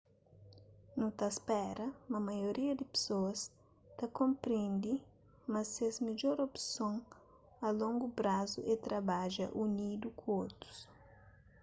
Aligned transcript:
nu 0.97 1.07
ta 1.17 1.27
spera 1.39 1.85
ma 2.11 2.19
maioria 2.29 2.73
di 2.79 2.85
pesoas 2.93 3.39
ta 3.97 4.05
konprendi 4.19 4.93
ma 5.51 5.61
ses 5.71 5.95
midjor 6.05 6.35
opson 6.47 6.95
a 7.65 7.67
longu 7.81 8.07
prazu 8.19 8.59
é 8.73 8.75
trabadja 8.85 9.45
unidu 9.63 10.07
ku 10.19 10.25
otus 10.43 10.77